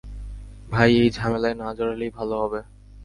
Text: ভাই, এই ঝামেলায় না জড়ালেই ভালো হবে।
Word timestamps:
ভাই, 0.69 0.91
এই 0.97 1.09
ঝামেলায় 1.09 1.55
না 1.55 1.67
জড়ালেই 1.77 2.11
ভালো 2.17 2.35
হবে। 2.41 2.59